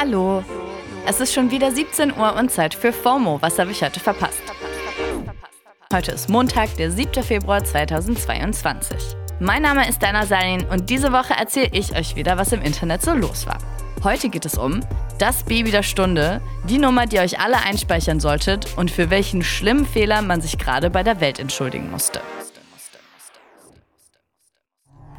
[0.00, 0.44] Hallo.
[1.06, 3.42] Es ist schon wieder 17 Uhr und Zeit für FOMO.
[3.42, 4.40] Was habe ich heute verpasst?
[5.92, 7.20] Heute ist Montag, der 7.
[7.24, 8.96] Februar 2022.
[9.40, 13.02] Mein Name ist Dana Salin und diese Woche erzähle ich euch wieder, was im Internet
[13.02, 13.58] so los war.
[14.04, 14.82] Heute geht es um
[15.18, 19.42] das Baby der Stunde, die Nummer, die ihr euch alle einspeichern solltet und für welchen
[19.42, 22.20] schlimmen Fehler man sich gerade bei der Welt entschuldigen musste.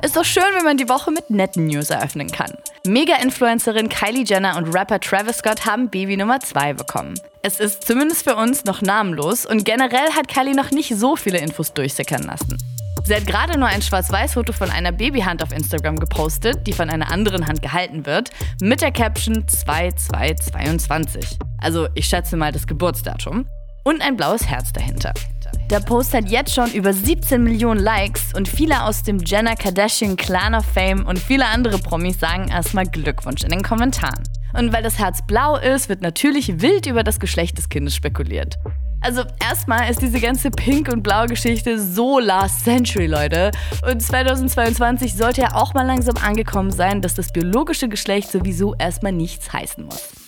[0.02, 2.54] Ist doch schön, wenn man die Woche mit netten News eröffnen kann.
[2.88, 7.20] Mega-Influencerin Kylie Jenner und Rapper Travis Scott haben Baby Nummer 2 bekommen.
[7.42, 11.40] Es ist zumindest für uns noch namenlos und generell hat Kylie noch nicht so viele
[11.40, 12.58] Infos durchsickern lassen.
[13.04, 17.12] Sie hat gerade nur ein Schwarz-Weiß-Foto von einer Babyhand auf Instagram gepostet, die von einer
[17.12, 18.30] anderen Hand gehalten wird,
[18.62, 21.38] mit der Caption 2222.
[21.58, 23.48] Also ich schätze mal das Geburtsdatum.
[23.84, 25.14] Und ein blaues Herz dahinter.
[25.70, 30.16] Der Post hat jetzt schon über 17 Millionen Likes und viele aus dem Jenner Kardashian
[30.16, 34.24] Clan of Fame und viele andere Promis sagen erstmal Glückwunsch in den Kommentaren.
[34.58, 38.56] Und weil das Herz blau ist, wird natürlich wild über das Geschlecht des Kindes spekuliert.
[39.02, 43.52] Also erstmal ist diese ganze Pink- und Blau-Geschichte so last century, Leute.
[43.88, 49.12] Und 2022 sollte ja auch mal langsam angekommen sein, dass das biologische Geschlecht sowieso erstmal
[49.12, 50.19] nichts heißen muss.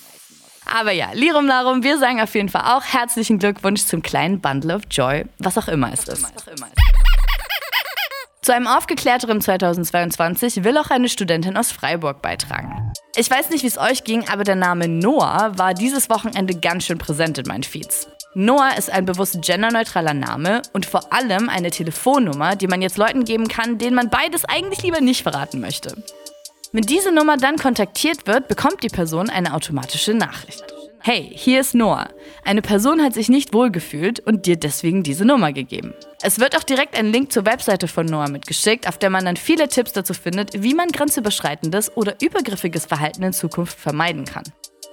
[0.74, 4.74] Aber ja, Lirum Larum, wir sagen auf jeden Fall auch herzlichen Glückwunsch zum kleinen Bundle
[4.74, 6.26] of Joy, was auch immer es ist.
[8.40, 12.92] Zu einem aufgeklärteren 2022 will auch eine Studentin aus Freiburg beitragen.
[13.16, 16.86] Ich weiß nicht, wie es euch ging, aber der Name Noah war dieses Wochenende ganz
[16.86, 18.08] schön präsent in meinen Feeds.
[18.34, 23.24] Noah ist ein bewusst genderneutraler Name und vor allem eine Telefonnummer, die man jetzt Leuten
[23.24, 25.94] geben kann, denen man beides eigentlich lieber nicht verraten möchte.
[26.74, 30.64] Wenn diese Nummer dann kontaktiert wird, bekommt die Person eine automatische Nachricht.
[31.00, 32.08] Hey, hier ist Noah.
[32.44, 35.92] Eine Person hat sich nicht wohlgefühlt und dir deswegen diese Nummer gegeben.
[36.22, 39.36] Es wird auch direkt ein Link zur Webseite von Noah mitgeschickt, auf der man dann
[39.36, 44.44] viele Tipps dazu findet, wie man grenzüberschreitendes oder übergriffiges Verhalten in Zukunft vermeiden kann.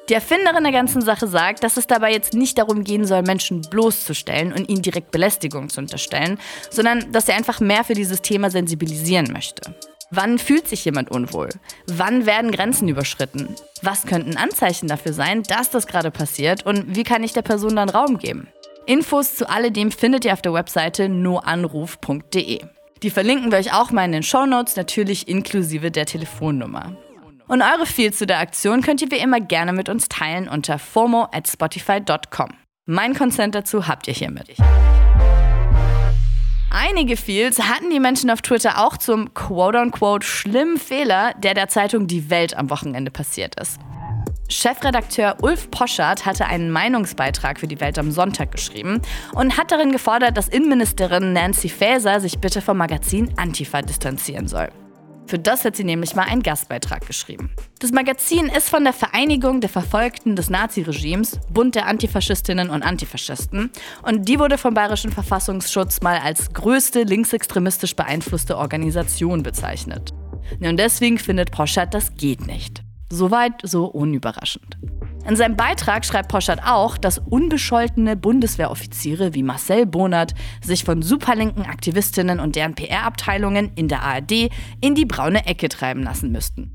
[0.09, 3.61] Die Erfinderin der ganzen Sache sagt, dass es dabei jetzt nicht darum gehen soll, Menschen
[3.61, 6.39] bloßzustellen und ihnen direkt Belästigung zu unterstellen,
[6.71, 9.73] sondern dass sie einfach mehr für dieses Thema sensibilisieren möchte.
[10.11, 11.49] Wann fühlt sich jemand unwohl?
[11.87, 13.55] Wann werden Grenzen überschritten?
[13.83, 17.75] Was könnten Anzeichen dafür sein, dass das gerade passiert und wie kann ich der Person
[17.75, 18.47] dann Raum geben?
[18.87, 22.61] Infos zu alledem findet ihr auf der Webseite noanruf.de.
[23.03, 26.97] Die verlinken wir euch auch mal in den Shownotes, natürlich inklusive der Telefonnummer.
[27.47, 30.79] Und eure Feels zu der Aktion könnt ihr wie immer gerne mit uns teilen unter
[30.79, 32.49] fomo at spotify.com.
[32.85, 34.55] Mein Consent dazu habt ihr hiermit.
[36.71, 42.05] Einige Feels hatten die Menschen auf Twitter auch zum quote-unquote schlimmen Fehler, der der Zeitung
[42.05, 43.79] Die Welt am Wochenende passiert ist.
[44.49, 49.01] Chefredakteur Ulf Poschardt hatte einen Meinungsbeitrag für die Welt am Sonntag geschrieben
[49.33, 54.69] und hat darin gefordert, dass Innenministerin Nancy Faeser sich bitte vom Magazin Antifa distanzieren soll.
[55.29, 57.51] Für das hat sie nämlich mal einen Gastbeitrag geschrieben.
[57.77, 63.69] Das Magazin ist von der Vereinigung der Verfolgten des Naziregimes, Bund der Antifaschistinnen und Antifaschisten,
[64.01, 70.15] und die wurde vom Bayerischen Verfassungsschutz mal als größte linksextremistisch beeinflusste Organisation bezeichnet.
[70.59, 72.81] Und deswegen findet Poschardt, das geht nicht.
[73.11, 74.79] Soweit so unüberraschend.
[75.27, 81.65] In seinem Beitrag schreibt Poschardt auch, dass unbescholtene Bundeswehroffiziere wie Marcel Bonert sich von superlinken
[81.65, 84.49] Aktivistinnen und deren PR-Abteilungen in der ARD
[84.81, 86.71] in die braune Ecke treiben lassen müssten.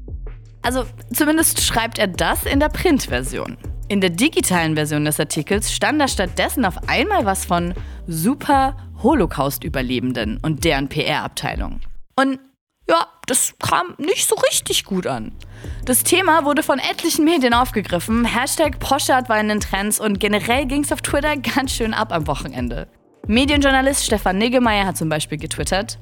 [0.63, 3.59] Also zumindest schreibt er das in der Printversion.
[3.89, 7.75] In der digitalen Version des Artikels stand da stattdessen auf einmal was von
[8.07, 11.81] super Holocaust-Überlebenden und deren PR-Abteilung.
[12.17, 12.39] Und
[12.89, 15.33] ja, das kam nicht so richtig gut an.
[15.85, 18.25] Das Thema wurde von etlichen Medien aufgegriffen.
[18.25, 22.13] Hashtag Poschardt war in den Trends und generell ging es auf Twitter ganz schön ab
[22.13, 22.89] am Wochenende.
[23.27, 25.99] Medienjournalist Stefan Niggemeier hat zum Beispiel getwittert,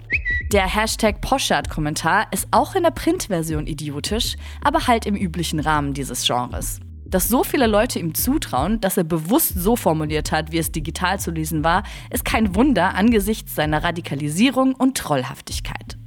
[0.53, 6.27] der Hashtag Poschardt-Kommentar ist auch in der Printversion idiotisch, aber halt im üblichen Rahmen dieses
[6.27, 6.81] Genres.
[7.07, 11.21] Dass so viele Leute ihm zutrauen, dass er bewusst so formuliert hat, wie es digital
[11.21, 15.99] zu lesen war, ist kein Wunder angesichts seiner Radikalisierung und Trollhaftigkeit.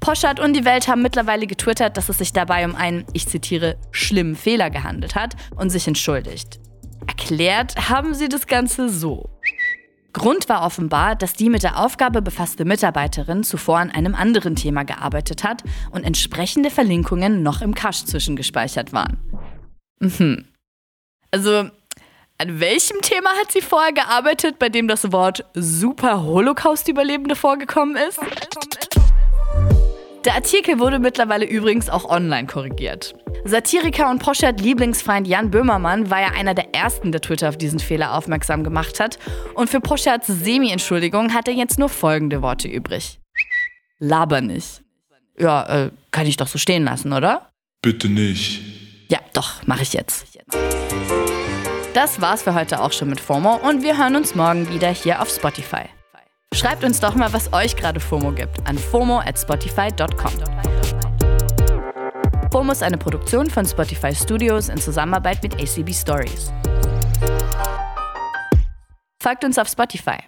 [0.00, 3.76] Poschardt und die Welt haben mittlerweile getwittert, dass es sich dabei um einen, ich zitiere,
[3.90, 6.60] schlimmen Fehler gehandelt hat und sich entschuldigt.
[7.06, 9.30] Erklärt haben sie das Ganze so.
[10.12, 14.84] Grund war offenbar, dass die mit der Aufgabe befasste Mitarbeiterin zuvor an einem anderen Thema
[14.84, 19.18] gearbeitet hat und entsprechende Verlinkungen noch im Cache zwischengespeichert waren.
[20.00, 20.46] Mhm.
[21.30, 21.70] Also,
[22.38, 28.18] an welchem Thema hat sie vorher gearbeitet, bei dem das Wort Super Holocaust-Überlebende vorgekommen ist?
[30.24, 33.14] Der Artikel wurde mittlerweile übrigens auch online korrigiert.
[33.44, 37.78] Satiriker und Poschert Lieblingsfeind Jan Böhmermann war ja einer der ersten, der Twitter auf diesen
[37.78, 39.18] Fehler aufmerksam gemacht hat.
[39.54, 43.20] Und für Poscherts Semi-Entschuldigung hat er jetzt nur folgende Worte übrig.
[44.00, 44.82] Laber nicht.
[45.38, 47.50] Ja, äh, kann ich doch so stehen lassen, oder?
[47.80, 48.60] Bitte nicht.
[49.08, 50.26] Ja, Doch, mache ich jetzt.
[51.94, 55.22] Das war's für heute auch schon mit FOMO und wir hören uns morgen wieder hier
[55.22, 55.84] auf Spotify.
[56.54, 60.32] Schreibt uns doch mal, was euch gerade FOMO gibt an FOMO at spotify.com.
[62.50, 66.52] FOMO ist eine Produktion von Spotify Studios in Zusammenarbeit mit ACB Stories.
[69.22, 70.18] Folgt uns auf Spotify.